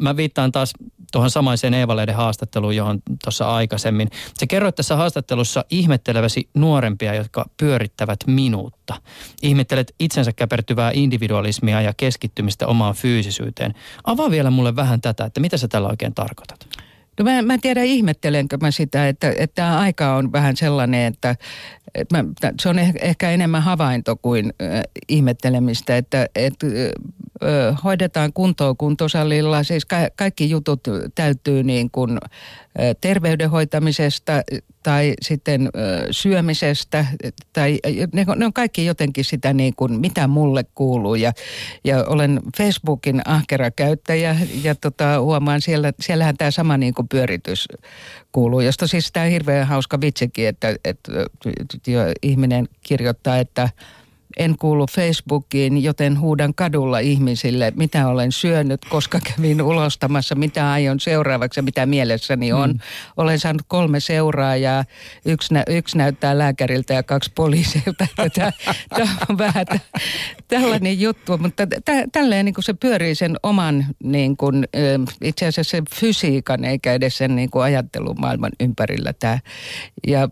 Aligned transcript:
Mä 0.00 0.16
viittaan 0.16 0.52
taas 0.52 0.72
tuohon 1.12 1.30
samaiseen 1.30 1.74
Eeva-lehden 1.74 2.14
haastatteluun, 2.14 2.76
johon 2.76 3.02
tuossa 3.24 3.54
aikaisemmin. 3.54 4.08
Se 4.34 4.46
kerroit 4.46 4.74
tässä 4.74 4.96
haastattelussa 4.96 5.64
ihmetteleväsi 5.70 6.48
nuorempia, 6.54 7.14
jotka 7.14 7.44
pyörittävät 7.56 8.18
minuutta. 8.26 8.94
Ihmettelet 9.42 9.94
itsensä 10.00 10.32
käpertyvää 10.32 10.90
individualismia 10.94 11.80
ja 11.80 11.92
keskittymistä 11.96 12.66
omaan 12.66 12.94
fyysisyyteen. 12.94 13.74
Avaa 14.04 14.30
vielä 14.30 14.50
mulle 14.50 14.76
vähän 14.76 15.00
tätä, 15.00 15.24
että 15.24 15.40
mitä 15.40 15.56
sä 15.56 15.68
tällä 15.68 15.88
oikein 15.88 16.14
tarkoitat? 16.14 16.66
No 17.18 17.24
mä, 17.24 17.42
mä 17.42 17.54
en 17.54 17.60
tiedä 17.60 17.82
ihmettelenkö 17.82 18.58
mä 18.60 18.70
sitä, 18.70 19.08
että, 19.08 19.28
että 19.28 19.54
tämä 19.54 19.78
aika 19.78 20.16
on 20.16 20.32
vähän 20.32 20.56
sellainen, 20.56 21.06
että, 21.06 21.36
että 21.94 22.16
mä, 22.16 22.24
se 22.60 22.68
on 22.68 22.78
ehkä 23.00 23.30
enemmän 23.30 23.62
havainto 23.62 24.16
kuin 24.16 24.52
äh, 24.62 24.82
ihmettelemistä, 25.08 25.96
että, 25.96 26.26
että 26.34 26.66
äh, 27.42 27.76
hoidetaan 27.84 28.32
kuntoon 28.32 28.76
kuntosalilla. 28.76 29.62
Siis 29.62 29.84
ka, 29.84 29.96
kaikki 30.16 30.50
jutut 30.50 30.80
täytyy 31.14 31.62
niin 31.62 31.90
kuin 31.90 32.18
terveyden 33.00 33.50
hoitamisesta 33.50 34.32
tai 34.82 35.14
sitten 35.22 35.70
syömisestä 36.10 37.06
tai 37.52 37.78
ne, 38.12 38.24
ne 38.36 38.46
on 38.46 38.52
kaikki 38.52 38.86
jotenkin 38.86 39.24
sitä 39.24 39.52
niin 39.52 39.74
kuin 39.76 40.00
mitä 40.00 40.26
mulle 40.26 40.64
kuuluu 40.74 41.14
ja, 41.14 41.32
ja 41.84 42.04
olen 42.06 42.40
Facebookin 42.56 43.22
ahkera 43.24 43.70
käyttäjä 43.70 44.36
ja 44.62 44.74
tota, 44.74 45.20
huomaan 45.20 45.60
siellä, 45.60 45.92
siellähän 46.00 46.36
tämä 46.36 46.50
sama 46.50 46.76
niin 46.76 46.94
kuin 46.94 47.08
pyöritys 47.08 47.68
kuuluu, 48.32 48.60
josta 48.60 48.86
siis 48.86 49.12
tämä 49.12 49.26
hirveän 49.26 49.66
hauska 49.66 50.00
vitsikin, 50.00 50.48
että, 50.48 50.68
että, 50.84 51.12
että 51.60 51.78
ihminen 52.22 52.68
kirjoittaa, 52.82 53.38
että– 53.38 53.68
en 54.36 54.58
kuulu 54.58 54.86
Facebookiin, 54.90 55.82
joten 55.82 56.20
huudan 56.20 56.54
kadulla 56.54 56.98
ihmisille, 56.98 57.72
mitä 57.76 58.08
olen 58.08 58.32
syönyt, 58.32 58.84
koska 58.84 59.20
kävin 59.20 59.62
ulostamassa, 59.62 60.34
mitä 60.34 60.72
aion 60.72 61.00
seuraavaksi 61.00 61.58
ja 61.60 61.62
mitä 61.62 61.86
mielessäni 61.86 62.52
on. 62.52 62.70
Mm. 62.70 62.78
Olen 63.16 63.38
saanut 63.38 63.62
kolme 63.68 64.00
seuraajaa, 64.00 64.84
yksi, 65.24 65.54
nä- 65.54 65.64
yksi 65.68 65.98
näyttää 65.98 66.38
lääkäriltä 66.38 66.94
ja 66.94 67.02
kaksi 67.02 67.32
poliisilta. 67.34 68.06
Tämä 68.34 69.16
on 69.28 69.38
vähän 69.38 69.66
tällainen 70.48 71.00
juttu, 71.00 71.38
mutta 71.38 71.66
tä- 71.66 72.06
tälleen 72.12 72.44
niin 72.44 72.54
kuin 72.54 72.64
se 72.64 72.74
pyörii 72.74 73.14
sen 73.14 73.36
oman 73.42 73.86
niin 74.02 74.36
kuin, 74.36 74.68
itse 75.22 75.46
asiassa 75.46 75.70
sen 75.70 75.84
fysiikan 75.94 76.64
eikä 76.64 76.92
edes 76.92 77.18
sen 77.18 77.36
niin 77.36 77.50
kuin 77.50 77.62
ajattelumaailman 77.62 78.52
ympärillä 78.60 79.12
tämä. 79.12 79.38
Ja, 80.06 80.28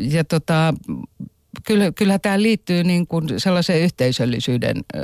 ja 0.00 0.24
tota, 0.24 0.74
kyllä, 1.66 1.92
kyllä 1.92 2.18
tämä 2.18 2.42
liittyy 2.42 2.84
niin 2.84 3.06
kuin 3.06 3.28
sellaiseen 3.36 3.80
yhteisöllisyyden 3.80 4.76
ö, 4.96 5.00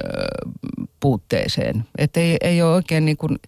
puutteeseen. 1.01 1.85
Että 1.99 2.21
ei, 2.21 2.37
ei 2.41 2.63
ole 2.63 2.75
oikein 2.75 3.05
niin 3.05 3.17
kuin 3.17 3.39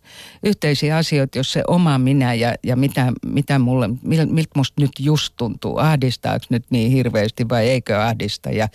yhteisiä 0.42 0.96
asioita, 0.96 1.38
jos 1.38 1.52
se 1.52 1.62
oma 1.68 1.98
minä 1.98 2.34
ja, 2.34 2.54
ja 2.62 2.76
mitä, 2.76 3.12
mitä 3.26 3.58
mulle, 3.58 3.90
mil, 4.02 4.26
miltä 4.26 4.50
musta 4.56 4.82
nyt 4.82 4.90
just 4.98 5.34
tuntuu. 5.36 5.78
Ahdistaako 5.78 6.46
nyt 6.48 6.64
niin 6.70 6.92
hirveästi 6.92 7.48
vai 7.48 7.68
eikö 7.68 8.02
ahdista? 8.02 8.50
Ja, 8.50 8.68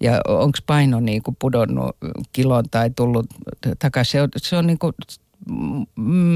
ja 0.00 0.20
onko 0.28 0.58
paino 0.66 1.00
niin 1.00 1.22
kuin 1.22 1.36
pudonnut 1.40 1.96
kilon 2.32 2.64
tai 2.70 2.90
tullut 2.96 3.26
takaisin? 3.78 4.12
Se 4.12 4.22
on, 4.22 4.28
se 4.36 4.56
on 4.56 4.66
niin 4.66 4.78
kuin, 4.78 4.92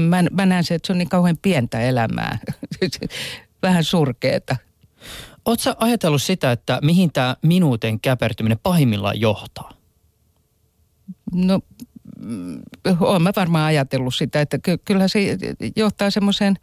mä, 0.09 0.23
mä 0.31 0.45
näen 0.45 0.63
se, 0.63 0.75
että 0.75 0.87
se 0.87 0.93
on 0.93 0.97
niin 0.97 1.09
kauhean 1.09 1.37
pientä 1.41 1.81
elämää. 1.81 2.39
Vähän 3.63 3.83
surkeeta. 3.83 4.55
Oletko 5.49 5.75
ajatellut 5.79 6.21
sitä, 6.21 6.51
että 6.51 6.79
mihin 6.83 7.11
tämä 7.13 7.35
minuutin 7.41 7.99
käpertyminen 7.99 8.59
pahimmillaan 8.63 9.19
johtaa? 9.19 9.73
No, 11.33 11.59
olen 12.99 13.21
mä 13.21 13.31
varmaan 13.35 13.65
ajatellut 13.65 14.15
sitä, 14.15 14.41
että 14.41 14.57
ky- 14.57 14.77
kyllä 14.77 15.07
se 15.07 15.37
johtaa 15.75 16.09
semmoiseen, 16.09 16.59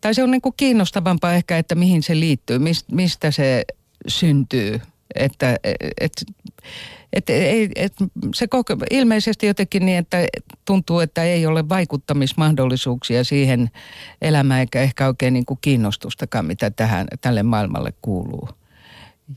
tai 0.00 0.14
se 0.14 0.22
on 0.22 0.30
niin 0.30 0.40
kuin 0.40 0.54
kiinnostavampaa 0.56 1.34
ehkä, 1.34 1.58
että 1.58 1.74
mihin 1.74 2.02
se 2.02 2.20
liittyy, 2.20 2.58
mistä 2.92 3.30
se 3.30 3.64
syntyy. 4.08 4.80
Että 5.18 5.56
et, 6.00 6.24
et, 7.12 7.30
et, 7.30 7.70
et, 7.76 7.92
se 8.34 8.46
koko, 8.46 8.76
ilmeisesti 8.90 9.46
jotenkin 9.46 9.86
niin, 9.86 9.98
että 9.98 10.26
tuntuu, 10.64 11.00
että 11.00 11.22
ei 11.22 11.46
ole 11.46 11.68
vaikuttamismahdollisuuksia 11.68 13.24
siihen 13.24 13.70
elämään 14.22 14.60
eikä 14.60 14.82
ehkä 14.82 15.06
oikein 15.06 15.34
niin 15.34 15.46
kuin 15.46 15.58
kiinnostustakaan, 15.60 16.44
mitä 16.44 16.70
tähän, 16.70 17.06
tälle 17.20 17.42
maailmalle 17.42 17.92
kuuluu. 18.02 18.48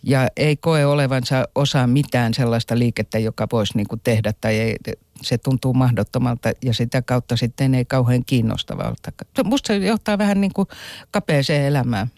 Ja 0.03 0.27
ei 0.37 0.57
koe 0.57 0.85
olevansa 0.85 1.47
osa 1.55 1.87
mitään 1.87 2.33
sellaista 2.33 2.79
liikettä, 2.79 3.19
joka 3.19 3.47
voisi 3.51 3.77
niin 3.77 3.87
kuin 3.87 4.01
tehdä 4.03 4.33
tai 4.41 4.59
ei, 4.59 4.75
se 5.21 5.37
tuntuu 5.37 5.73
mahdottomalta 5.73 6.51
ja 6.65 6.73
sitä 6.73 7.01
kautta 7.01 7.37
sitten 7.37 7.75
ei 7.75 7.85
kauhean 7.85 8.25
kiinnostavalta. 8.25 9.11
Musta 9.43 9.67
se 9.67 9.77
johtaa 9.77 10.17
vähän 10.17 10.41
niin 10.41 10.53
kuin 10.53 10.67
kapeeseen 11.11 11.65
elämään. 11.65 12.07